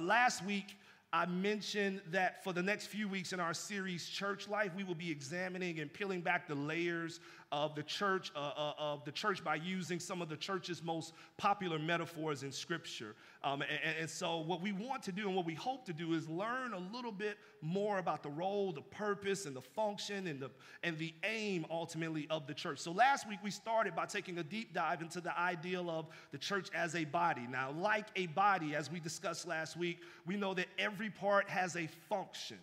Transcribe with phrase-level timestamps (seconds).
[0.00, 0.76] Uh, last week,
[1.12, 4.94] I mentioned that for the next few weeks in our series, Church Life, we will
[4.94, 7.20] be examining and peeling back the layers
[7.52, 11.14] of the church, uh, uh, of the church by using some of the church's most
[11.36, 13.16] popular metaphors in Scripture.
[13.42, 16.14] Um, and, and, so, what we want to do and what we hope to do
[16.14, 20.38] is learn a little bit more about the role, the purpose, and the function and
[20.38, 20.50] the
[20.82, 22.78] and the aim ultimately of the church.
[22.78, 26.38] So, last week we started by taking a deep dive into the ideal of the
[26.38, 27.46] church as a body.
[27.50, 31.76] Now, like a body, as we discussed last week, we know that every part has
[31.76, 32.58] a function.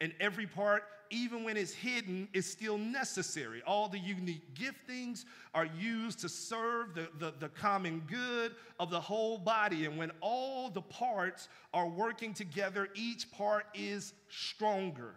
[0.00, 3.62] And every part, even when it's hidden, is still necessary.
[3.66, 5.24] All the unique giftings
[5.54, 9.86] are used to serve the, the, the, common good of the whole body.
[9.86, 15.14] And when all the parts are working together, each part is stronger.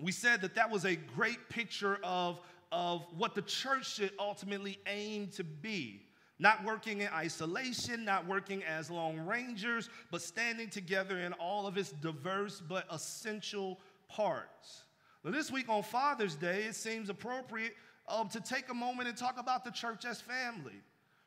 [0.00, 2.40] We said that that was a great picture of,
[2.72, 6.00] of what the church should ultimately aim to be.
[6.42, 11.78] Not working in isolation, not working as lone rangers, but standing together in all of
[11.78, 14.82] its diverse but essential parts.
[15.22, 17.74] Now, this week on Father's Day, it seems appropriate
[18.08, 20.80] um, to take a moment and talk about the church as family.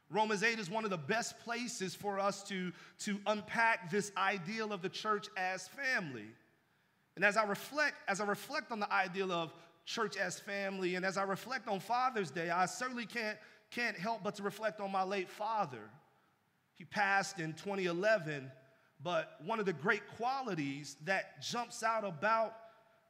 [0.10, 4.74] Romans 8 is one of the best places for us to, to unpack this ideal
[4.74, 6.28] of the church as family.
[7.16, 9.54] And as I reflect, as I reflect on the ideal of
[9.86, 13.38] church as family, and as I reflect on Father's Day, I certainly can't
[13.72, 15.90] can't help but to reflect on my late father.
[16.76, 18.52] He passed in 2011,
[19.04, 22.56] but one of the great qualities that jumps out about,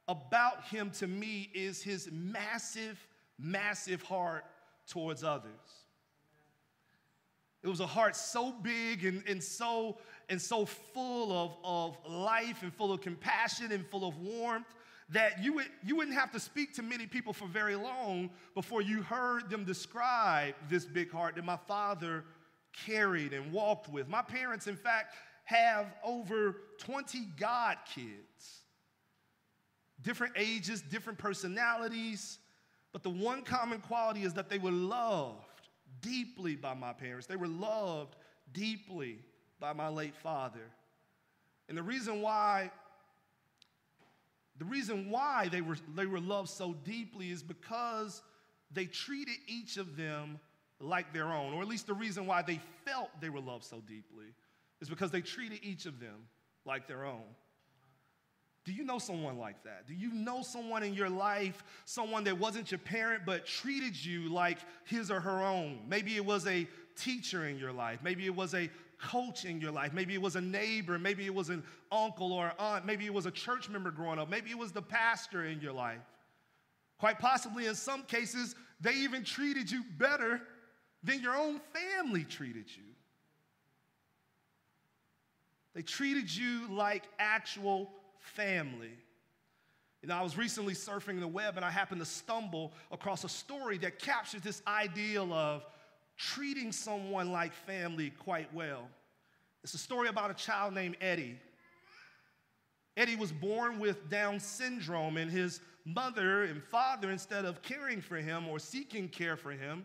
[0.08, 3.04] about him to me is his massive,
[3.38, 4.44] massive heart
[4.86, 5.50] towards others.
[7.62, 12.62] It was a heart so big and, and, so, and so full of, of life
[12.62, 14.72] and full of compassion and full of warmth
[15.10, 18.82] that you, would, you wouldn't have to speak to many people for very long before
[18.82, 22.24] you heard them describe this big heart that my father
[22.72, 24.08] carried and walked with.
[24.08, 28.62] My parents, in fact, have over 20 God kids,
[30.02, 32.38] different ages, different personalities,
[32.92, 35.68] but the one common quality is that they were loved
[36.00, 37.26] deeply by my parents.
[37.26, 38.16] They were loved
[38.52, 39.20] deeply
[39.60, 40.72] by my late father.
[41.68, 42.70] And the reason why
[44.58, 48.22] the reason why they were, they were loved so deeply is because
[48.72, 50.40] they treated each of them
[50.80, 53.82] like their own, or at least the reason why they felt they were loved so
[53.86, 54.26] deeply
[54.80, 56.28] is because they treated each of them
[56.64, 57.24] like their own.
[58.64, 59.86] Do you know someone like that?
[59.86, 64.28] Do you know someone in your life, someone that wasn't your parent but treated you
[64.28, 65.78] like his or her own?
[65.88, 66.66] Maybe it was a
[66.96, 68.68] teacher in your life, maybe it was a
[68.98, 69.92] coach in your life.
[69.92, 71.62] Maybe it was a neighbor, maybe it was an
[71.92, 74.82] uncle or aunt, maybe it was a church member growing up, maybe it was the
[74.82, 76.00] pastor in your life.
[76.98, 80.40] Quite possibly, in some cases, they even treated you better
[81.02, 82.82] than your own family treated you.
[85.74, 88.92] They treated you like actual family.
[90.02, 93.28] You know, I was recently surfing the web and I happened to stumble across a
[93.28, 95.66] story that captures this ideal of
[96.16, 98.88] treating someone like family quite well.
[99.62, 101.38] It's a story about a child named Eddie.
[102.96, 108.16] Eddie was born with Down syndrome, and his mother and father, instead of caring for
[108.16, 109.84] him or seeking care for him,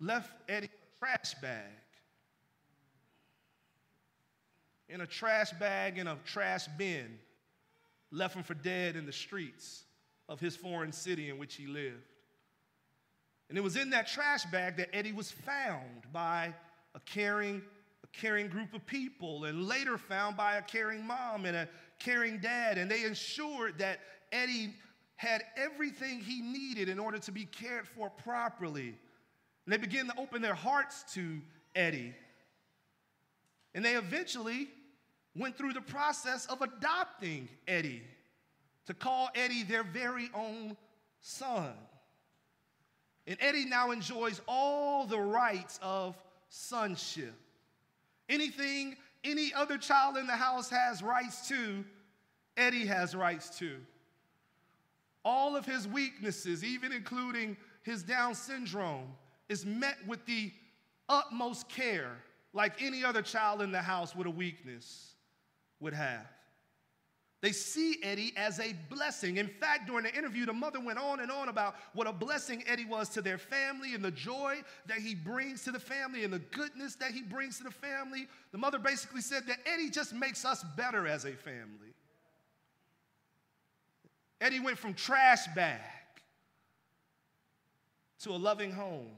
[0.00, 1.70] left Eddie a trash bag.
[4.88, 7.18] In a trash bag in a trash bin,
[8.10, 9.84] left him for dead in the streets
[10.28, 12.09] of his foreign city in which he lived.
[13.50, 16.54] And it was in that trash bag that Eddie was found by
[16.94, 17.60] a caring,
[18.04, 21.68] a caring group of people, and later found by a caring mom and a
[21.98, 22.78] caring dad.
[22.78, 23.98] And they ensured that
[24.30, 24.72] Eddie
[25.16, 28.96] had everything he needed in order to be cared for properly.
[29.66, 31.40] And they began to open their hearts to
[31.74, 32.14] Eddie.
[33.74, 34.68] And they eventually
[35.34, 38.02] went through the process of adopting Eddie
[38.86, 40.76] to call Eddie their very own
[41.20, 41.72] son.
[43.26, 46.16] And Eddie now enjoys all the rights of
[46.48, 47.34] sonship.
[48.28, 51.84] Anything any other child in the house has rights to,
[52.56, 53.76] Eddie has rights to.
[55.24, 59.08] All of his weaknesses, even including his Down syndrome,
[59.48, 60.50] is met with the
[61.08, 62.16] utmost care,
[62.52, 65.14] like any other child in the house with a weakness
[65.80, 66.26] would have.
[67.42, 69.38] They see Eddie as a blessing.
[69.38, 72.62] In fact, during the interview, the mother went on and on about what a blessing
[72.66, 74.56] Eddie was to their family and the joy
[74.86, 78.28] that he brings to the family and the goodness that he brings to the family.
[78.52, 81.94] The mother basically said that Eddie just makes us better as a family.
[84.42, 85.80] Eddie went from trash bag
[88.20, 89.12] to a loving home.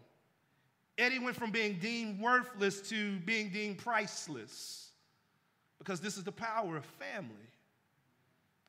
[0.97, 4.91] Eddie went from being deemed worthless to being deemed priceless
[5.79, 7.52] because this is the power of family.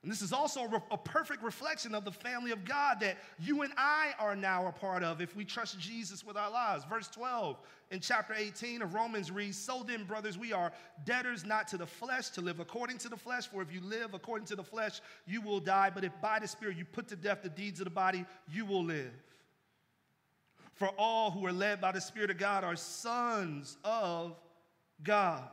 [0.04, 3.72] And this is also a, perfect reflection of the family of God that you and
[3.78, 6.84] I are now a part of if we trust Jesus with our lives.
[6.84, 7.58] Verse 12
[7.90, 10.74] in chapter 18 of Romans reads So then, brothers, we are
[11.06, 14.14] debtors not to the flesh to live according to the flesh, for if you live
[14.14, 15.90] according to the flesh, you will die.
[15.90, 18.66] But if by the Spirit you put to death the deeds of the body, you
[18.66, 19.14] will live.
[20.74, 24.36] For all who are led by the Spirit of God are sons of
[25.02, 25.48] God.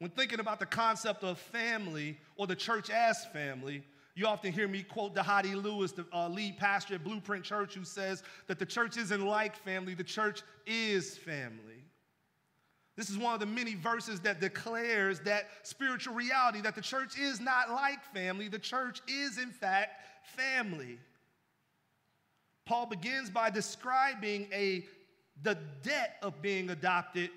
[0.00, 4.66] When thinking about the concept of family or the church as family, you often hear
[4.66, 8.64] me quote Dhati Lewis, the uh, lead pastor at Blueprint Church, who says that the
[8.64, 11.84] church isn't like family, the church is family.
[12.96, 17.18] This is one of the many verses that declares that spiritual reality that the church
[17.18, 20.02] is not like family, the church is, in fact,
[20.34, 20.98] family.
[22.64, 24.86] Paul begins by describing a,
[25.42, 27.30] the debt of being adopted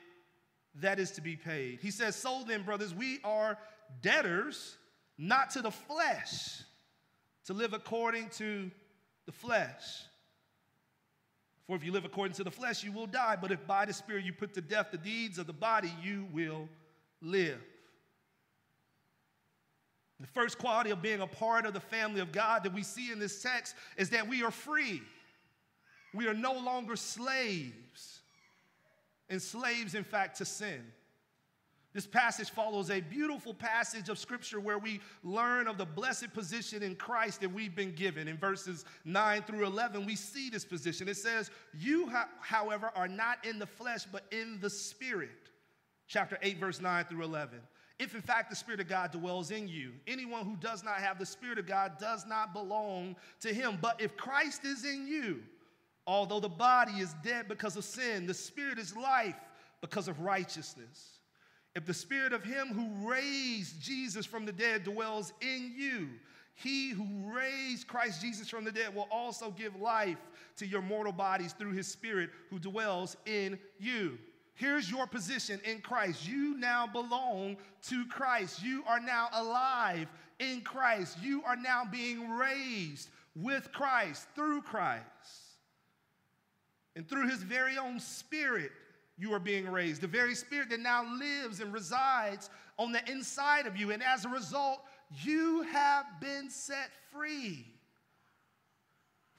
[0.81, 1.79] that is to be paid.
[1.81, 3.57] He says, So then, brothers, we are
[4.01, 4.77] debtors,
[5.17, 6.61] not to the flesh,
[7.45, 8.71] to live according to
[9.25, 9.83] the flesh.
[11.67, 13.37] For if you live according to the flesh, you will die.
[13.39, 16.27] But if by the Spirit you put to death the deeds of the body, you
[16.33, 16.67] will
[17.21, 17.61] live.
[20.19, 23.11] The first quality of being a part of the family of God that we see
[23.11, 25.01] in this text is that we are free.
[26.13, 28.21] We are no longer slaves
[29.33, 30.81] and slaves, in fact, to sin.
[31.93, 36.81] This passage follows a beautiful passage of scripture where we learn of the blessed position
[36.81, 38.27] in Christ that we've been given.
[38.27, 41.07] In verses 9 through 11, we see this position.
[41.07, 42.09] It says, You,
[42.39, 45.29] however, are not in the flesh, but in the Spirit.
[46.07, 47.59] Chapter 8, verse 9 through 11.
[47.99, 51.19] If in fact the Spirit of God dwells in you, anyone who does not have
[51.19, 53.77] the Spirit of God does not belong to him.
[53.79, 55.43] But if Christ is in you,
[56.05, 59.39] Although the body is dead because of sin, the spirit is life
[59.81, 61.19] because of righteousness.
[61.75, 66.09] If the spirit of him who raised Jesus from the dead dwells in you,
[66.55, 70.19] he who raised Christ Jesus from the dead will also give life
[70.57, 74.19] to your mortal bodies through his spirit who dwells in you.
[74.55, 76.27] Here's your position in Christ.
[76.27, 77.57] You now belong
[77.87, 78.61] to Christ.
[78.61, 80.07] You are now alive
[80.37, 81.17] in Christ.
[81.23, 85.03] You are now being raised with Christ through Christ.
[86.95, 88.71] And through his very own spirit,
[89.17, 90.01] you are being raised.
[90.01, 93.91] The very spirit that now lives and resides on the inside of you.
[93.91, 94.81] And as a result,
[95.23, 97.65] you have been set free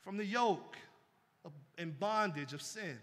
[0.00, 0.76] from the yoke
[1.78, 2.98] and bondage of sin.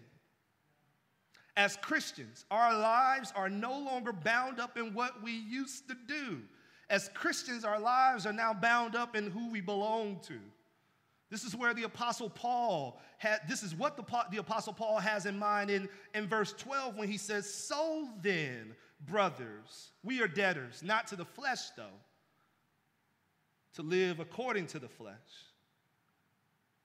[1.56, 6.40] As Christians, our lives are no longer bound up in what we used to do.
[6.88, 10.38] As Christians, our lives are now bound up in who we belong to.
[11.32, 15.24] This is where the Apostle Paul had, this is what the, the Apostle Paul has
[15.24, 18.74] in mind in, in verse 12 when he says, So then,
[19.06, 21.98] brothers, we are debtors, not to the flesh, though,
[23.76, 25.16] to live according to the flesh.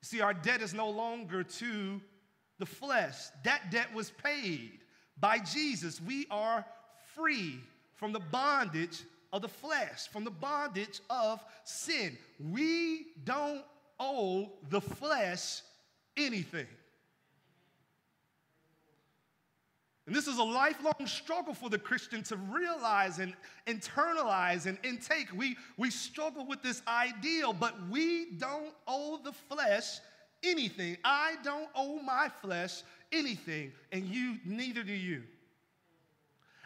[0.01, 1.99] See, our debt is no longer to
[2.57, 3.15] the flesh.
[3.43, 4.79] That debt was paid
[5.19, 5.99] by Jesus.
[5.99, 6.65] We are
[7.17, 7.59] free
[7.95, 9.01] from the bondage
[9.33, 12.17] of the flesh, from the bondage of sin.
[12.39, 13.65] We don't
[13.99, 15.61] owe the flesh
[16.15, 16.67] anything.
[20.07, 23.33] And this is a lifelong struggle for the Christian to realize and
[23.67, 25.27] internalize and intake.
[25.35, 29.99] We, we struggle with this ideal, but we don't owe the flesh
[30.43, 30.95] anything.
[31.03, 35.23] I don't owe my flesh anything, and you, neither do you.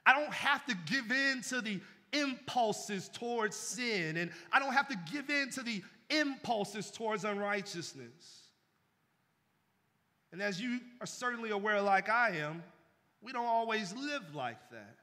[0.05, 1.79] I don't have to give in to the
[2.13, 8.41] impulses towards sin, and I don't have to give in to the impulses towards unrighteousness.
[10.31, 12.63] And as you are certainly aware, like I am,
[13.21, 14.97] we don't always live like that.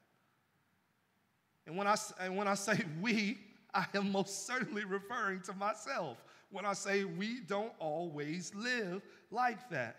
[1.67, 3.39] And when I, and when I say we,
[3.75, 6.19] I am most certainly referring to myself
[6.51, 9.97] when I say we don't always live like that.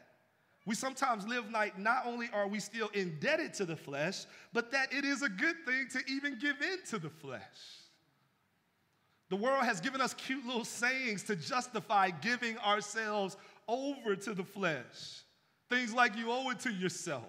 [0.65, 4.91] We sometimes live like not only are we still indebted to the flesh, but that
[4.93, 7.41] it is a good thing to even give in to the flesh.
[9.29, 14.43] The world has given us cute little sayings to justify giving ourselves over to the
[14.43, 15.21] flesh.
[15.69, 17.23] Things like you owe it to yourself.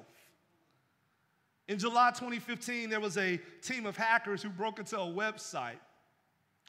[1.68, 5.78] In July 2015, there was a team of hackers who broke into a website.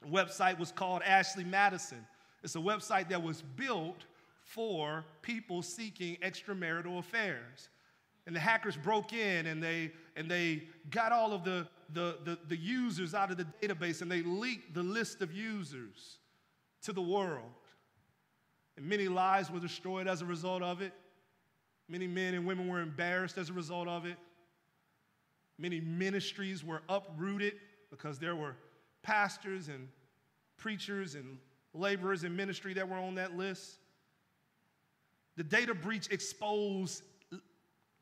[0.02, 2.06] The website was called Ashley Madison.
[2.44, 4.04] It's a website that was built
[4.44, 7.70] for people seeking extramarital affairs.
[8.26, 12.38] And the hackers broke in and they, and they got all of the the, the,
[12.48, 16.18] the users out of the database and they leaked the list of users
[16.82, 17.50] to the world.
[18.76, 20.92] And many lives were destroyed as a result of it.
[21.88, 24.16] Many men and women were embarrassed as a result of it.
[25.58, 27.54] Many ministries were uprooted
[27.90, 28.56] because there were
[29.02, 29.88] pastors and
[30.56, 31.38] preachers and
[31.74, 33.76] laborers in ministry that were on that list.
[35.36, 37.02] The data breach exposed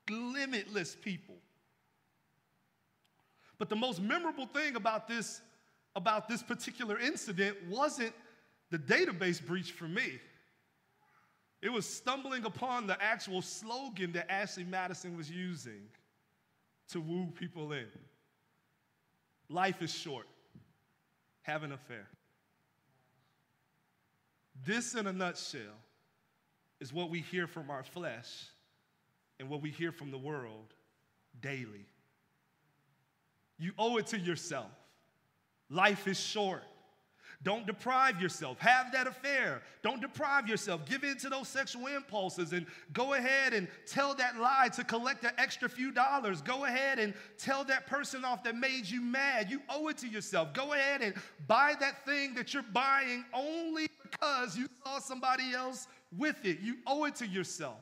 [0.09, 1.37] limitless people.
[3.61, 5.43] But the most memorable thing about this,
[5.95, 8.15] about this particular incident wasn't
[8.71, 10.19] the database breach for me.
[11.61, 15.83] It was stumbling upon the actual slogan that Ashley Madison was using
[16.89, 17.85] to woo people in.
[19.51, 20.27] Life is short.
[21.43, 22.09] Have an affair.
[24.65, 25.61] This, in a nutshell,
[26.81, 28.47] is what we hear from our flesh
[29.39, 30.73] and what we hear from the world
[31.43, 31.85] daily.
[33.61, 34.71] You owe it to yourself.
[35.69, 36.65] Life is short.
[37.43, 38.59] Don't deprive yourself.
[38.59, 39.63] Have that affair.
[39.83, 40.85] Don't deprive yourself.
[40.85, 45.25] Give in to those sexual impulses and go ahead and tell that lie to collect
[45.25, 46.43] an extra few dollars.
[46.43, 49.51] Go ahead and tell that person off that made you mad.
[49.51, 50.53] You owe it to yourself.
[50.53, 51.15] Go ahead and
[51.47, 55.87] buy that thing that you're buying only because you saw somebody else
[56.17, 56.61] with it.
[56.61, 57.79] You owe it to yourself.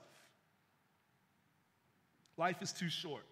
[2.37, 3.25] Life is too short.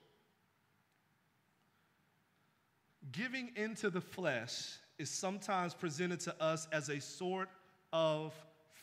[3.12, 7.48] Giving into the flesh is sometimes presented to us as a sort
[7.92, 8.34] of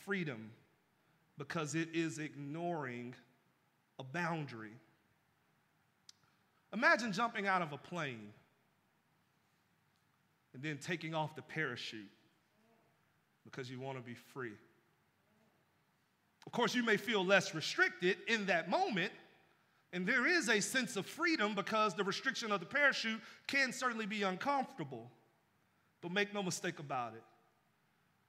[0.04, 0.50] freedom
[1.38, 3.14] because it is ignoring
[3.98, 4.72] a boundary.
[6.72, 8.32] Imagine jumping out of a plane
[10.54, 12.10] and then taking off the parachute
[13.44, 14.52] because you want to be free.
[16.46, 19.12] Of course, you may feel less restricted in that moment,
[19.94, 24.06] and there is a sense of freedom because the restriction of the parachute can certainly
[24.06, 25.08] be uncomfortable.
[26.02, 27.22] But make no mistake about it,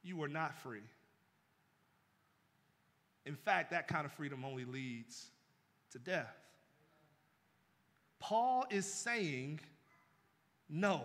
[0.04, 0.84] you are not free.
[3.26, 5.32] In fact, that kind of freedom only leads
[5.92, 6.38] to death.
[8.20, 9.60] Paul is saying,
[10.70, 11.02] no,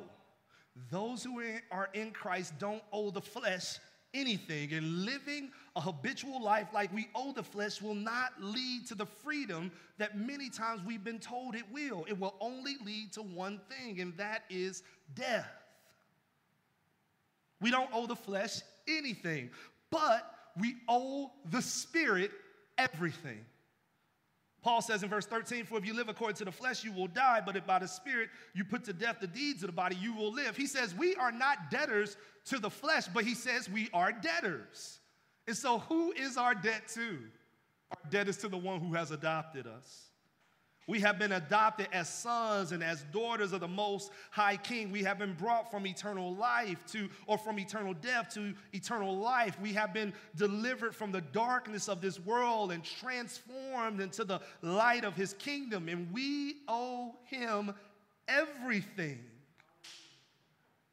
[0.91, 3.79] those who are in Christ don't owe the flesh
[4.15, 8.95] anything, and living a habitual life like we owe the flesh will not lead to
[8.95, 12.05] the freedom that many times we've been told it will.
[12.09, 14.83] It will only lead to one thing, and that is
[15.15, 15.51] death.
[17.61, 19.51] We don't owe the flesh anything,
[19.91, 22.33] but we owe the Spirit
[22.79, 23.45] everything.
[24.63, 27.07] Paul says in verse 13, For if you live according to the flesh, you will
[27.07, 29.97] die, but if by the Spirit you put to death the deeds of the body,
[29.97, 30.57] you will live.
[30.57, 34.99] He says we are not debtors to the flesh, but he says we are debtors.
[35.47, 37.19] And so, who is our debt to?
[37.91, 40.10] Our debt is to the one who has adopted us.
[40.87, 44.91] We have been adopted as sons and as daughters of the Most High King.
[44.91, 49.57] We have been brought from eternal life to, or from eternal death to eternal life.
[49.61, 55.05] We have been delivered from the darkness of this world and transformed into the light
[55.05, 55.89] of His kingdom.
[55.89, 57.73] And we owe Him
[58.27, 59.21] everything.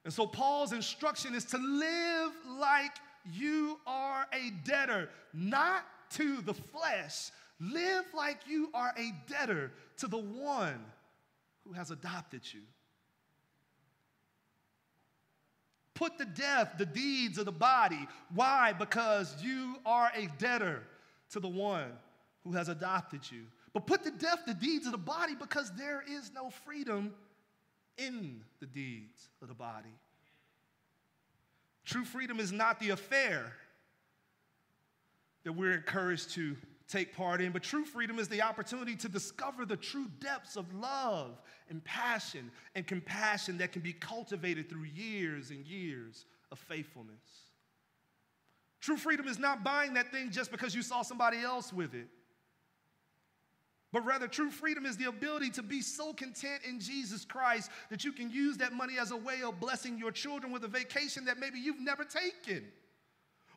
[0.06, 2.92] And so, Paul's instruction is to live like
[3.34, 7.32] you are a debtor, not to the flesh.
[7.60, 10.80] Live like you are a debtor to the one
[11.66, 12.62] who has adopted you.
[15.96, 18.08] Put to death the deeds of the body.
[18.34, 18.74] Why?
[18.74, 20.84] Because you are a debtor
[21.32, 21.92] to the one
[22.44, 23.44] who has adopted you.
[23.74, 27.14] But put to death the deeds of the body because there is no freedom
[27.98, 29.94] in the deeds of the body.
[31.84, 33.54] True freedom is not the affair
[35.44, 36.56] that we're encouraged to
[36.88, 37.52] take part in.
[37.52, 42.52] But true freedom is the opportunity to discover the true depths of love and passion
[42.76, 47.48] and compassion that can be cultivated through years and years of faithfulness.
[48.80, 52.08] True freedom is not buying that thing just because you saw somebody else with it.
[53.94, 58.04] But rather, true freedom is the ability to be so content in Jesus Christ that
[58.04, 61.26] you can use that money as a way of blessing your children with a vacation
[61.26, 62.66] that maybe you've never taken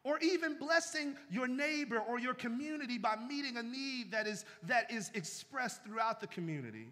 [0.02, 4.90] or even blessing your neighbor or your community by meeting a need that is, that
[4.90, 6.88] is expressed throughout the community.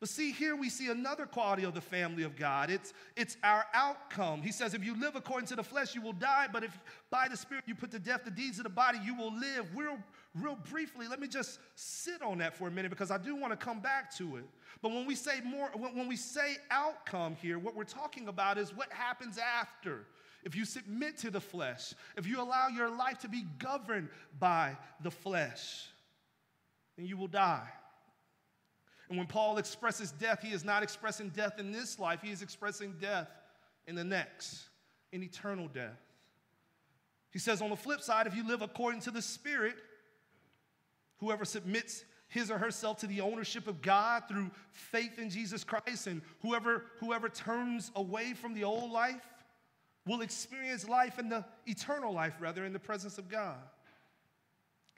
[0.00, 2.70] But see, here we see another quality of the family of God.
[2.70, 4.42] It's, it's our outcome.
[4.42, 6.78] He says, if you live according to the flesh, you will die, but if
[7.10, 9.66] by the Spirit you put to death the deeds of the body, you will live.
[9.74, 9.98] Real,
[10.36, 13.52] real briefly, let me just sit on that for a minute because I do want
[13.52, 14.44] to come back to it.
[14.82, 18.72] But when we say more, when we say outcome here, what we're talking about is
[18.72, 20.06] what happens after
[20.48, 24.08] if you submit to the flesh, if you allow your life to be governed
[24.40, 25.86] by the flesh,
[26.96, 27.68] then you will die.
[29.08, 32.42] And when Paul expresses death, he is not expressing death in this life, he is
[32.42, 33.28] expressing death
[33.86, 34.68] in the next,
[35.12, 36.00] in eternal death.
[37.30, 39.76] He says, on the flip side, if you live according to the Spirit,
[41.18, 46.06] Whoever submits his or herself to the ownership of God through faith in Jesus Christ,
[46.06, 49.26] and whoever, whoever turns away from the old life
[50.08, 53.58] will experience life in the eternal life, rather, in the presence of God.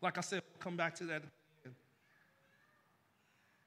[0.00, 1.22] Like I said, we'll come back to that.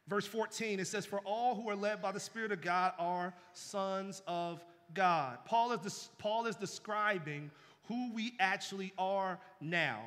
[0.08, 3.34] Verse 14, it says, For all who are led by the Spirit of God are
[3.54, 5.38] sons of God.
[5.46, 7.52] Paul is, Paul is describing
[7.88, 10.02] who we actually are now.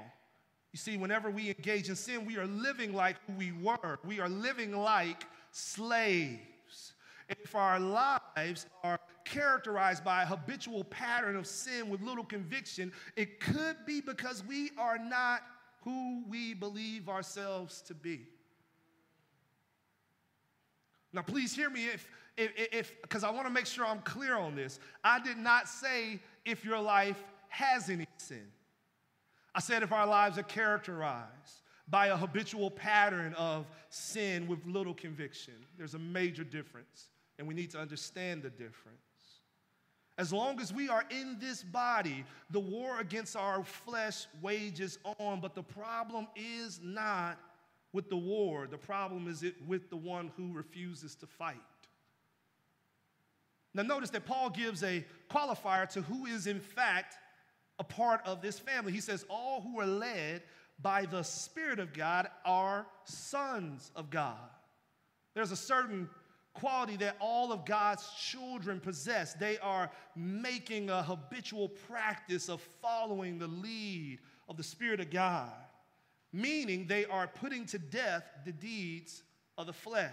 [0.72, 3.98] You see, whenever we engage in sin, we are living like who we were.
[4.04, 6.92] We are living like slaves.
[7.28, 13.40] If our lives are characterized by a habitual pattern of sin with little conviction, it
[13.40, 15.42] could be because we are not
[15.82, 18.22] who we believe ourselves to be.
[21.12, 24.54] Now, please hear me if, if, because I want to make sure I'm clear on
[24.54, 24.80] this.
[25.04, 28.46] I did not say if your life has any sin.
[29.54, 34.94] I said if our lives are characterized by a habitual pattern of sin with little
[34.94, 35.54] conviction.
[35.78, 39.05] There's a major difference, and we need to understand the difference.
[40.18, 45.40] As long as we are in this body, the war against our flesh wages on,
[45.40, 47.38] but the problem is not
[47.92, 51.56] with the war, the problem is it with the one who refuses to fight.
[53.74, 57.16] Now, notice that Paul gives a qualifier to who is, in fact,
[57.78, 58.92] a part of this family.
[58.92, 60.42] He says, All who are led
[60.80, 64.38] by the Spirit of God are sons of God.
[65.34, 66.08] There's a certain
[66.56, 69.34] quality that all of God's children possess.
[69.34, 75.52] They are making a habitual practice of following the lead of the Spirit of God,
[76.32, 79.22] meaning they are putting to death the deeds
[79.58, 80.10] of the flesh.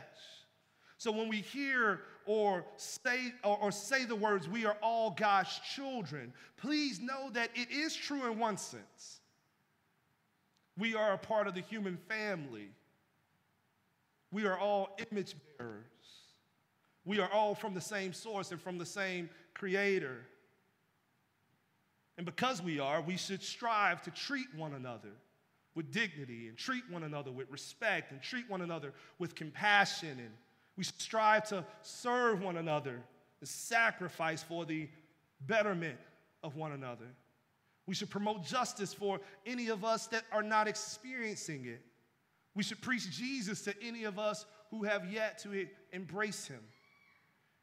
[0.97, 5.59] So when we hear or say or, or, say the words, we are all God's
[5.75, 9.19] children, please know that it is true in one sense.
[10.77, 12.69] We are a part of the human family.
[14.31, 15.83] We are all image bearers.
[17.05, 20.17] We are all from the same source and from the same creator.
[22.17, 25.10] And because we are, we should strive to treat one another
[25.75, 30.19] with dignity and treat one another with respect and treat one another with compassion.
[30.19, 30.32] And
[30.78, 33.01] we strive to serve one another
[33.39, 34.88] and sacrifice for the
[35.41, 35.97] betterment
[36.43, 37.08] of one another.
[37.86, 41.82] We should promote justice for any of us that are not experiencing it.
[42.56, 46.62] We should preach Jesus to any of us who have yet to embrace him.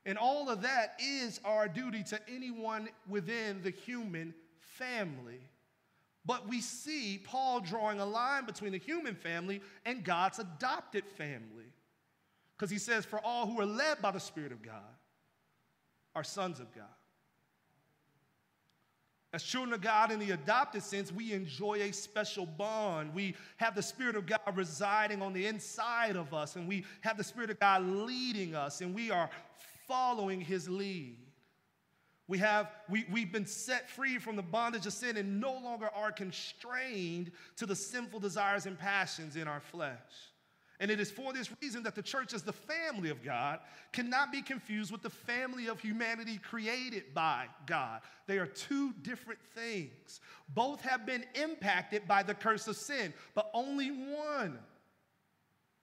[0.07, 5.41] And all of that is our duty to anyone within the human family.
[6.25, 11.73] But we see Paul drawing a line between the human family and God's adopted family.
[12.57, 14.75] Because he says, For all who are led by the Spirit of God
[16.15, 16.85] are sons of God.
[19.33, 23.15] As children of God in the adopted sense, we enjoy a special bond.
[23.15, 27.17] We have the Spirit of God residing on the inside of us, and we have
[27.17, 29.31] the Spirit of God leading us, and we are
[29.91, 31.19] following his lead.
[32.29, 35.91] We have, we, we've been set free from the bondage of sin and no longer
[35.93, 39.99] are constrained to the sinful desires and passions in our flesh.
[40.79, 43.59] And it is for this reason that the church, as the family of God,
[43.93, 48.01] cannot be confused with the family of humanity created by God.
[48.29, 50.21] They are two different things.
[50.51, 54.57] Both have been impacted by the curse of sin, but only one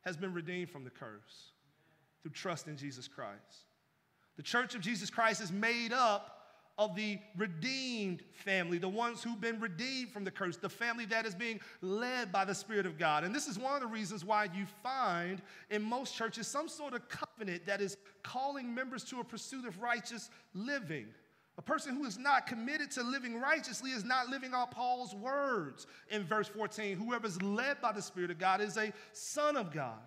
[0.06, 1.52] has been redeemed from the curse
[2.24, 3.67] through trust in Jesus Christ.
[4.38, 6.38] The church of Jesus Christ is made up
[6.78, 11.26] of the redeemed family, the ones who've been redeemed from the curse, the family that
[11.26, 13.24] is being led by the Spirit of God.
[13.24, 16.94] And this is one of the reasons why you find in most churches some sort
[16.94, 21.08] of covenant that is calling members to a pursuit of righteous living.
[21.58, 25.88] A person who is not committed to living righteously is not living out Paul's words
[26.12, 26.96] in verse 14.
[26.96, 29.98] Whoever is led by the Spirit of God is a son of God.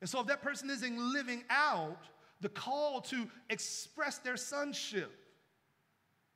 [0.00, 2.04] And so if that person isn't living out
[2.44, 5.10] the call to express their sonship,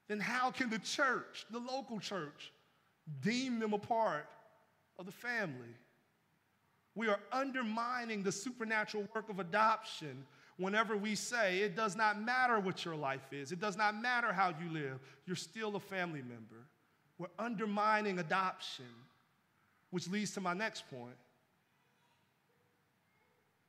[0.09, 2.53] then how can the church, the local church,
[3.21, 4.27] deem them a part
[4.99, 5.75] of the family?
[6.94, 12.59] We are undermining the supernatural work of adoption whenever we say it does not matter
[12.59, 16.23] what your life is, it does not matter how you live, you're still a family
[16.23, 16.66] member.
[17.18, 18.87] We're undermining adoption,
[19.90, 21.16] which leads to my next point.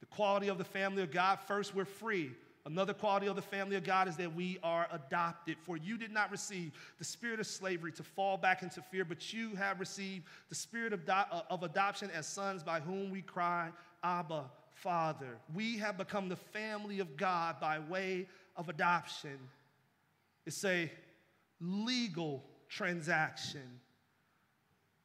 [0.10, 2.32] Quality of the family of God first, we're free.
[2.66, 5.58] Another quality of the family of God is that we are adopted.
[5.60, 9.34] For you did not receive the spirit of slavery to fall back into fear, but
[9.34, 13.70] you have received the spirit of, uh, of adoption as sons by whom we cry,
[14.04, 15.38] Abba, Father.
[15.54, 19.40] We have become the family of God by way of adoption.
[20.46, 20.92] It's a
[21.62, 23.80] legal transaction.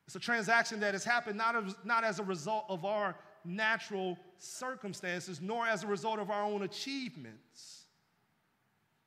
[0.06, 4.18] It's a transaction that has happened not as, not as a result of our natural
[4.38, 7.84] circumstances, nor as a result of our own achievements.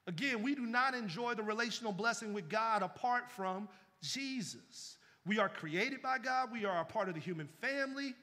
[0.06, 3.67] Again, we do not enjoy the relational blessing with God apart from
[4.02, 4.97] Jesus.
[5.26, 8.15] We are created by God, we are a part of the human family,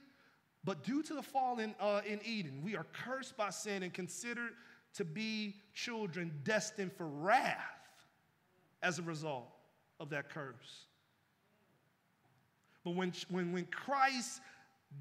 [0.64, 3.92] but due to the fall in, uh, in Eden, we are cursed by sin and
[3.92, 4.52] considered
[4.94, 7.58] to be children destined for wrath
[8.82, 9.48] as a result
[10.00, 10.86] of that curse.
[12.84, 14.40] But when, when, when Christ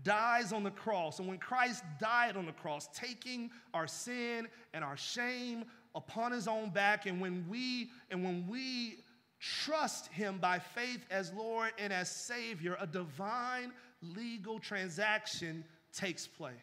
[0.03, 4.83] dies on the cross, and when Christ died on the cross, taking our sin and
[4.83, 8.99] our shame upon his own back, and when we and when we
[9.39, 16.53] trust him by faith as Lord and as Savior, a divine legal transaction takes place.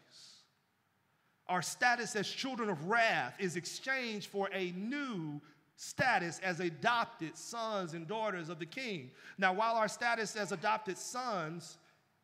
[1.49, 5.41] Our status as children of wrath is exchanged for a new
[5.77, 9.11] status as adopted sons and daughters of the king.
[9.39, 11.79] Now, while our status as adopted sons,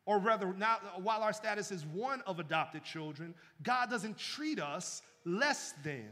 [0.07, 5.01] or rather, now, while our status is one of adopted children, God doesn't treat us
[5.25, 6.07] less than.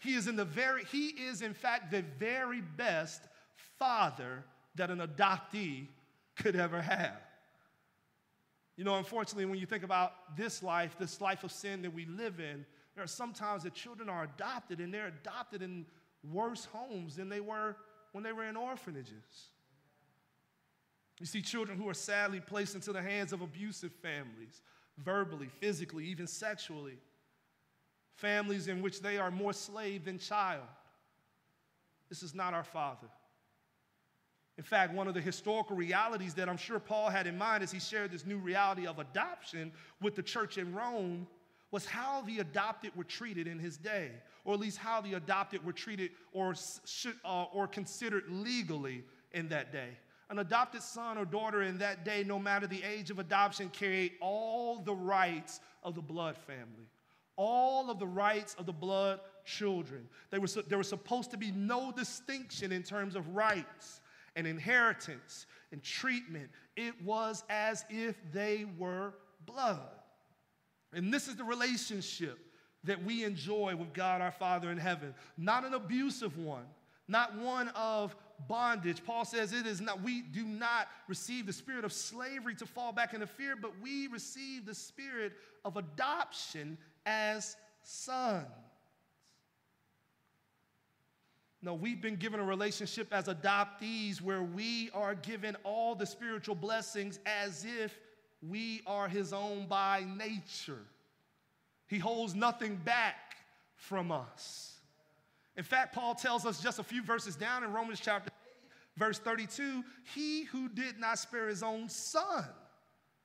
[0.00, 3.22] He is in the very, he is in fact the very best
[3.78, 4.44] father
[4.74, 5.86] that an adoptee
[6.34, 7.22] could ever have.
[8.76, 12.04] You know, unfortunately, when you think about this life, this life of sin that we
[12.04, 12.66] live in,
[12.96, 15.86] there are sometimes that children are adopted and they're adopted in
[16.32, 17.76] worse homes than they were
[18.10, 19.50] when they were in orphanages.
[21.20, 24.62] You see children who are sadly placed into the hands of abusive families,
[24.98, 26.98] verbally, physically, even sexually.
[28.16, 30.62] Families in which they are more slave than child.
[32.08, 33.08] This is not our Father.
[34.56, 37.72] In fact, one of the historical realities that I'm sure Paul had in mind as
[37.72, 41.26] he shared this new reality of adoption with the church in Rome
[41.72, 44.12] was how the adopted were treated in his day,
[44.44, 49.48] or at least how the adopted were treated or, should, uh, or considered legally in
[49.48, 49.88] that day.
[50.30, 54.12] An adopted son or daughter in that day, no matter the age of adoption, carried
[54.20, 56.88] all the rights of the blood family,
[57.36, 60.08] all of the rights of the blood children.
[60.30, 64.00] They were, there was supposed to be no distinction in terms of rights
[64.36, 66.50] and inheritance and treatment.
[66.76, 69.14] It was as if they were
[69.46, 69.80] blood.
[70.92, 72.38] And this is the relationship
[72.84, 76.64] that we enjoy with God our Father in heaven, not an abusive one,
[77.08, 78.14] not one of
[78.48, 79.04] bondage.
[79.04, 82.92] Paul says it is not, we do not receive the spirit of slavery to fall
[82.92, 85.32] back into fear, but we receive the spirit
[85.64, 88.46] of adoption as sons.
[91.62, 96.54] No, we've been given a relationship as adoptees where we are given all the spiritual
[96.54, 97.98] blessings as if
[98.46, 100.82] we are his own by nature.
[101.86, 103.36] He holds nothing back
[103.76, 104.73] from us.
[105.56, 109.18] In fact, Paul tells us just a few verses down in Romans chapter 8, verse
[109.18, 112.44] 32 He who did not spare his own son,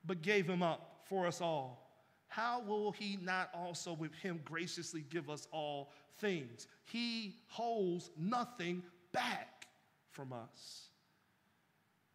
[0.06, 1.89] but gave him up for us all,
[2.28, 6.68] how will he not also with him graciously give us all things.
[6.86, 9.68] He holds nothing back
[10.12, 10.89] from us.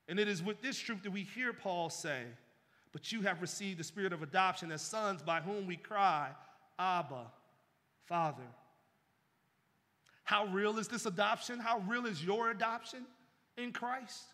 [0.09, 2.22] And it is with this truth that we hear Paul say,
[2.92, 6.31] But you have received the spirit of adoption as sons by whom we cry,
[6.79, 7.33] Abba,
[8.07, 8.42] Father.
[10.24, 11.60] How real is this adoption?
[11.60, 13.04] How real is your adoption
[13.56, 14.24] in Christ?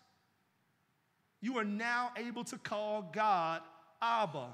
[1.41, 3.61] You are now able to call God
[4.01, 4.47] Abba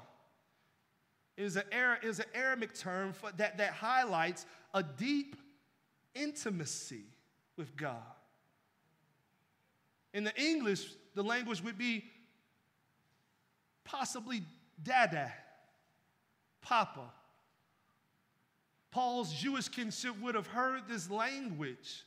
[1.38, 1.62] is an,
[2.02, 5.36] is an Aramaic term for, that, that highlights a deep
[6.14, 7.04] intimacy
[7.56, 8.02] with God.
[10.12, 12.04] In the English, the language would be
[13.84, 14.42] possibly
[14.82, 15.32] dada,
[16.60, 17.12] papa.
[18.90, 22.04] Paul's Jewish kinship would have heard this language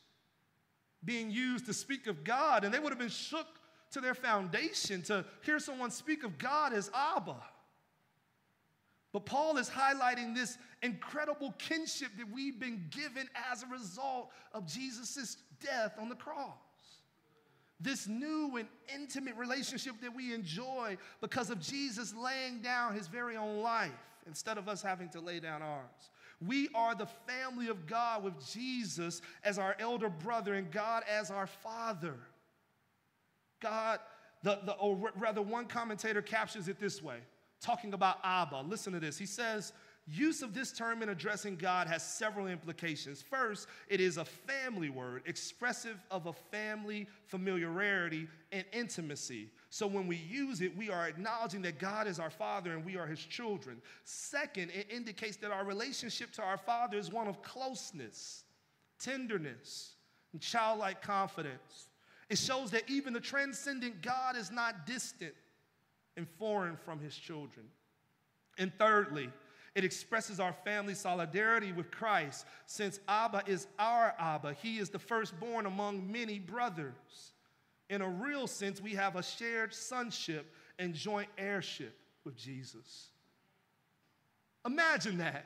[1.04, 3.48] being used to speak of God, and they would have been shook
[3.92, 7.36] to their foundation to hear someone speak of God as Abba.
[9.12, 14.66] But Paul is highlighting this incredible kinship that we've been given as a result of
[14.66, 16.56] Jesus' death on the cross.
[17.80, 23.36] This new and intimate relationship that we enjoy because of Jesus laying down his very
[23.36, 23.92] own life
[24.28, 26.11] instead of us having to lay down ours.
[26.46, 31.30] We are the family of God with Jesus as our elder brother and God as
[31.30, 32.16] our father.
[33.62, 34.00] God,
[34.44, 37.18] the, the, or rather, one commentator captures it this way
[37.62, 38.64] talking about Abba.
[38.68, 39.18] Listen to this.
[39.18, 39.72] He says,
[40.08, 43.22] Use of this term in addressing God has several implications.
[43.22, 49.50] First, it is a family word, expressive of a family familiarity and intimacy.
[49.74, 52.98] So when we use it, we are acknowledging that God is our Father and we
[52.98, 53.82] are His children.
[54.04, 58.44] Second, it indicates that our relationship to our Father is one of closeness,
[59.00, 59.94] tenderness,
[60.34, 61.88] and childlike confidence.
[62.30, 65.34] It shows that even the transcendent God is not distant
[66.18, 67.66] and foreign from his children.
[68.58, 69.30] And thirdly,
[69.74, 72.46] it expresses our family solidarity with Christ.
[72.66, 77.31] Since Abba is our Abba, he is the firstborn among many brothers.
[77.92, 80.50] In a real sense, we have a shared sonship
[80.80, 83.10] and joint heirship with Jesus.
[84.66, 85.46] Imagine that.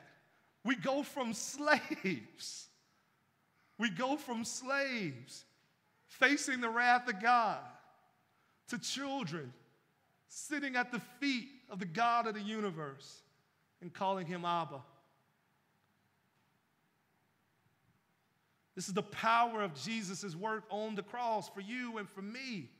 [0.64, 2.68] We go from slaves,
[3.78, 5.44] we go from slaves
[6.06, 7.58] facing the wrath of God
[8.68, 9.52] to children
[10.28, 13.22] sitting at the feet of the God of the universe
[13.80, 14.80] and calling him Abba.
[18.76, 22.70] This is the power of Jesus' work on the cross for you and for me.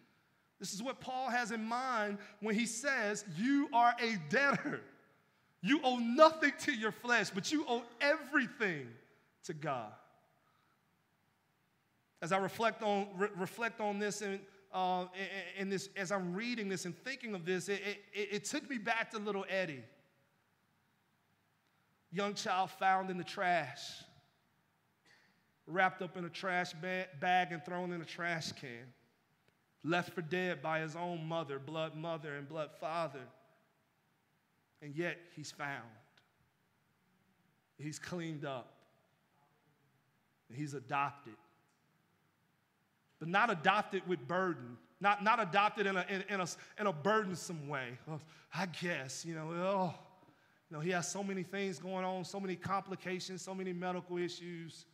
[0.61, 4.83] This is what Paul has in mind when he says, You are a debtor.
[5.63, 8.87] You owe nothing to your flesh, but you owe everything
[9.45, 9.91] to God.
[12.23, 14.39] As I reflect on, re- reflect on this and
[14.73, 15.07] uh,
[15.59, 17.81] in this, as I'm reading this and thinking of this, it,
[18.13, 19.83] it, it took me back to little Eddie
[22.17, 24.03] young child found in the trash,
[25.67, 26.73] wrapped up in a trash
[27.21, 28.93] bag and thrown in a trash can,
[29.83, 33.27] left for dead by his own mother, blood mother, and blood father.
[34.83, 35.85] And yet he's found.
[37.79, 38.73] He's cleaned up.
[40.53, 41.35] He's adopted.
[43.19, 46.47] But not adopted with burden, not, not adopted in a, in, in, a,
[46.79, 47.99] in a burdensome way.
[48.55, 49.95] I guess, you know, oh,
[50.71, 54.19] you know, he has so many things going on, so many complications, so many medical
[54.19, 54.85] issues.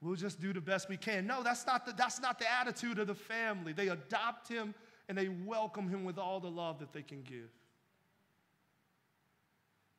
[0.00, 1.26] We'll just do the best we can.
[1.26, 3.72] No, that's not the, that's not the attitude of the family.
[3.72, 4.74] They adopt him
[5.08, 7.50] and they welcome him with all the love that they can give.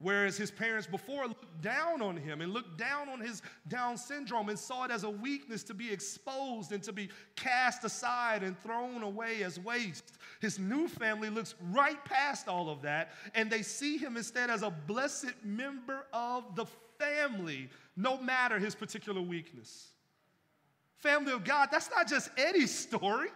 [0.02, 4.48] Whereas his parents before looked down on him and looked down on his Down syndrome
[4.48, 8.58] and saw it as a weakness to be exposed and to be cast aside and
[8.60, 10.14] thrown away as waste.
[10.40, 14.64] His new family looks right past all of that and they see him instead as
[14.64, 16.66] a blessed member of the
[17.00, 19.88] family, no matter his particular weakness.
[20.98, 23.30] Family of God, that's not just Eddie's story.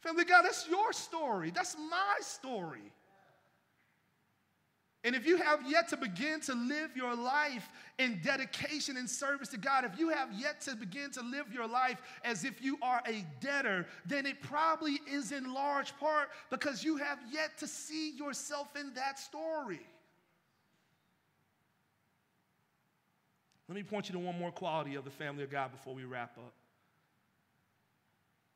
[0.00, 1.50] Family of God, that's your story.
[1.50, 2.92] That's my story.
[5.04, 9.48] And if you have yet to begin to live your life in dedication and service
[9.50, 12.78] to God, if you have yet to begin to live your life as if you
[12.82, 17.66] are a debtor, then it probably is in large part because you have yet to
[17.68, 19.80] see yourself in that story.
[23.68, 26.04] Let me point you to one more quality of the family of God before we
[26.04, 26.54] wrap up.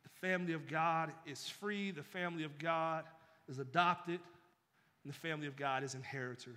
[0.04, 3.04] The family of God is free, the family of God
[3.48, 4.20] is adopted,
[5.04, 6.56] and the family of God is inheritors.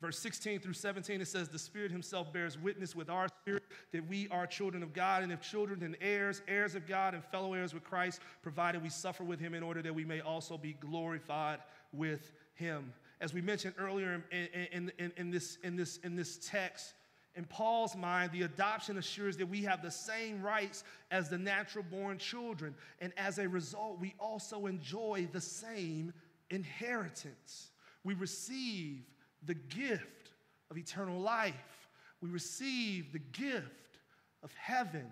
[0.00, 4.08] Verse 16 through 17, it says, The Spirit Himself bears witness with our spirit that
[4.08, 7.52] we are children of God, and if children, then heirs, heirs of God, and fellow
[7.52, 10.72] heirs with Christ, provided we suffer with Him in order that we may also be
[10.72, 11.60] glorified
[11.92, 12.92] with Him.
[13.20, 16.94] As we mentioned earlier in, in, in, in this, in, this, in this text,
[17.34, 21.84] in Paul's mind, the adoption assures that we have the same rights as the natural
[21.90, 26.12] born children, and as a result, we also enjoy the same
[26.50, 27.70] inheritance.
[28.04, 29.04] We receive
[29.46, 30.32] the gift
[30.70, 31.88] of eternal life.
[32.20, 33.98] We receive the gift
[34.42, 35.06] of heaven.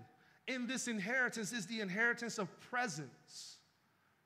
[0.46, 3.56] In this inheritance is the inheritance of presence.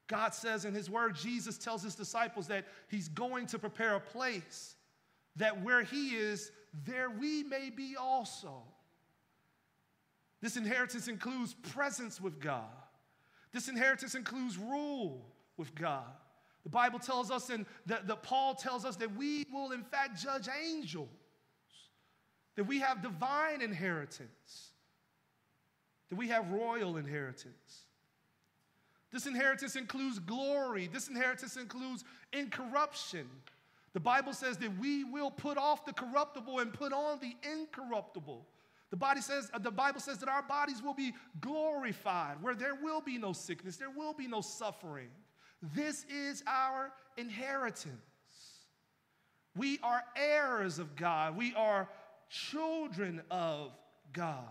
[0.08, 4.00] God says in His Word, Jesus tells His disciples that He's going to prepare a
[4.00, 4.74] place
[5.36, 6.50] that where He is,
[6.84, 8.62] there we may be also.
[10.40, 12.64] This inheritance includes presence with God.
[13.52, 15.24] This inheritance includes rule
[15.56, 16.10] with God.
[16.64, 20.48] The Bible tells us, and that, Paul tells us that we will, in fact, judge
[20.62, 21.08] angels,
[22.56, 24.72] that we have divine inheritance,
[26.10, 27.84] that we have royal inheritance.
[29.12, 33.28] This inheritance includes glory, this inheritance includes incorruption.
[33.94, 38.44] The Bible says that we will put off the corruptible and put on the incorruptible.
[38.90, 42.74] The, body says, uh, the Bible says that our bodies will be glorified, where there
[42.74, 45.08] will be no sickness, there will be no suffering.
[45.74, 47.94] This is our inheritance.
[49.56, 51.36] We are heirs of God.
[51.36, 51.88] We are
[52.28, 53.70] children of
[54.12, 54.44] God.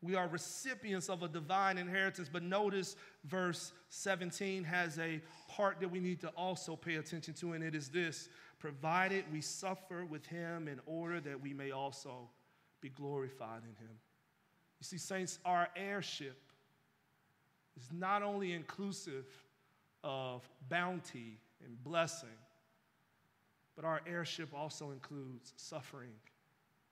[0.00, 2.28] We are recipients of a divine inheritance.
[2.32, 5.20] But notice verse 17 has a
[5.56, 9.40] part that we need to also pay attention to, and it is this provided we
[9.40, 12.28] suffer with him in order that we may also
[12.80, 13.94] be glorified in him.
[14.80, 16.38] You see, saints, our heirship
[17.76, 19.26] is not only inclusive
[20.04, 22.28] of bounty and blessing,
[23.76, 26.12] but our heirship also includes suffering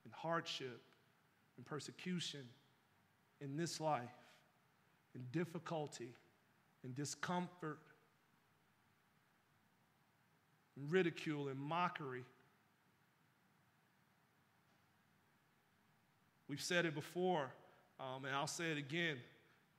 [0.04, 0.80] and hardship
[1.56, 2.40] and persecution
[3.40, 4.10] in this life
[5.14, 6.14] and difficulty
[6.84, 7.78] and discomfort
[10.80, 12.24] and ridicule and mockery.
[16.48, 17.50] We've said it before,
[18.00, 19.16] um, and I'll say it again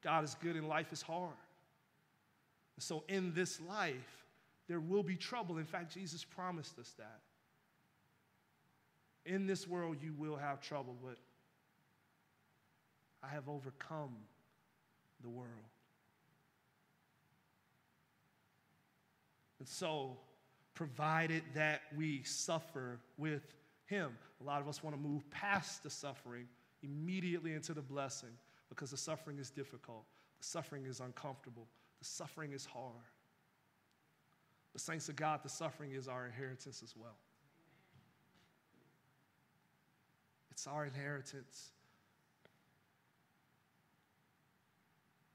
[0.03, 1.35] God is good and life is hard.
[2.75, 4.25] And So, in this life,
[4.67, 5.57] there will be trouble.
[5.57, 7.19] In fact, Jesus promised us that.
[9.25, 11.17] In this world, you will have trouble, but
[13.21, 14.15] I have overcome
[15.21, 15.49] the world.
[19.59, 20.17] And so,
[20.73, 23.53] provided that we suffer with
[23.85, 26.47] Him, a lot of us want to move past the suffering
[26.83, 28.31] immediately into the blessing
[28.69, 30.05] because the suffering is difficult,
[30.39, 31.67] the suffering is uncomfortable,
[31.99, 32.93] the suffering is hard.
[34.73, 37.17] But, saints of God, the suffering is our inheritance as well.
[40.51, 41.71] It's our inheritance.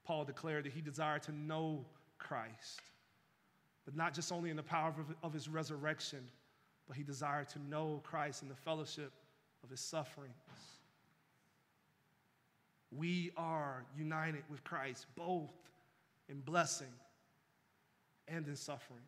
[0.05, 1.85] Paul declared that he desired to know
[2.17, 2.81] Christ,
[3.87, 6.19] but not just only in the power of, of his resurrection,
[6.89, 9.13] but he desired to know Christ in the fellowship
[9.63, 10.35] of his sufferings.
[12.91, 15.53] We are united with Christ both
[16.27, 16.91] in blessing
[18.27, 19.05] and in suffering.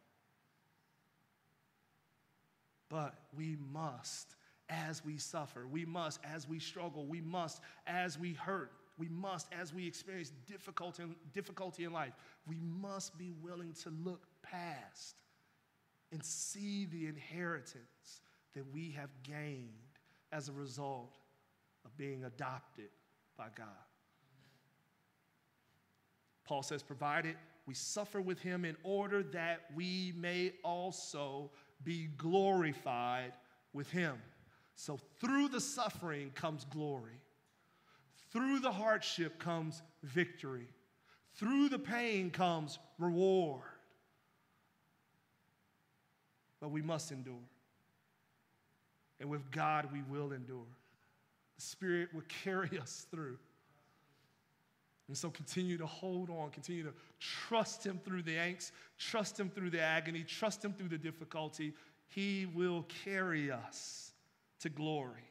[2.88, 4.36] But we must,
[4.70, 9.48] as we suffer, we must, as we struggle, we must, as we hurt, we must,
[9.52, 12.13] as we experience difficulty, difficulty in life,
[12.48, 15.16] we must be willing to look past
[16.12, 18.22] and see the inheritance
[18.56, 19.70] that we have gained
[20.32, 21.18] as a result
[21.86, 22.90] of being adopted
[23.38, 23.68] by God.
[26.46, 27.36] Paul says, provided
[27.68, 31.52] we suffer with him in order that we may also
[31.84, 33.34] be glorified
[33.74, 34.16] with him.
[34.74, 37.22] So through the suffering comes glory.
[38.32, 40.68] Through the hardship comes victory.
[41.36, 43.62] Through the pain comes reward.
[46.60, 47.36] But we must endure.
[49.19, 50.65] And with God, we will endure.
[51.56, 53.38] The Spirit will carry us through.
[55.08, 59.50] And so continue to hold on, continue to trust Him through the angst, trust Him
[59.50, 61.74] through the agony, trust Him through the difficulty.
[62.10, 64.12] He will carry us
[64.60, 65.30] to glory.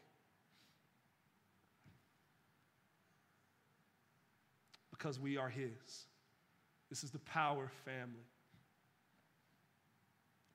[4.99, 6.07] because we are His.
[6.91, 8.28] This is the power family.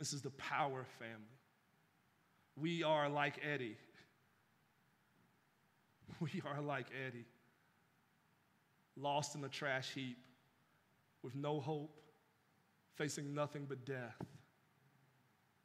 [0.03, 1.39] This is the power family.
[2.57, 3.77] We are like Eddie.
[6.19, 7.23] We are like Eddie,
[8.97, 10.17] lost in a trash heap
[11.23, 11.95] with no hope,
[12.95, 14.21] facing nothing but death.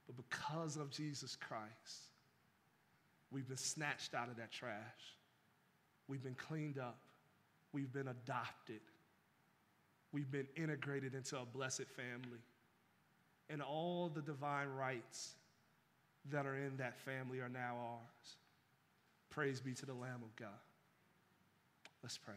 [0.07, 2.13] But because of Jesus Christ,
[3.33, 5.17] we've been snatched out of that trash.
[6.07, 7.01] We've been cleaned up.
[7.73, 8.83] We've been adopted.
[10.13, 12.39] We've been integrated into a blessed family.
[13.51, 15.33] And all the divine rights
[16.31, 18.37] that are in that family are now ours.
[19.31, 20.49] Praise be to the Lamb of God.
[22.03, 22.35] Let's pray.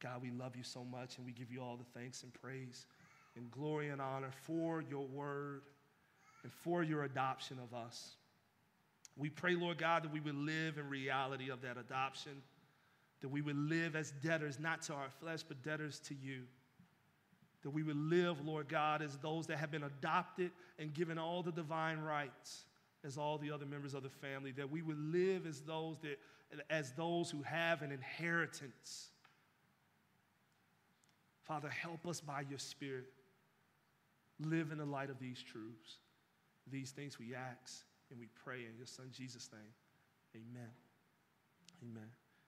[0.00, 2.86] God, we love you so much and we give you all the thanks and praise
[3.36, 5.62] and glory and honor for your word
[6.42, 8.16] and for your adoption of us.
[9.16, 12.42] We pray, Lord God, that we would live in reality of that adoption
[13.20, 16.42] that we would live as debtors, not to our flesh, but debtors to you.
[17.66, 21.42] That we would live, Lord God, as those that have been adopted and given all
[21.42, 22.64] the divine rights
[23.04, 24.52] as all the other members of the family.
[24.52, 26.20] That we would live as those that
[26.70, 29.08] as those who have an inheritance.
[31.42, 33.06] Father, help us by your Spirit
[34.38, 35.98] live in the light of these truths.
[36.70, 40.44] These things we ask and we pray in your Son Jesus' name.
[40.52, 40.70] Amen.
[41.82, 42.25] Amen.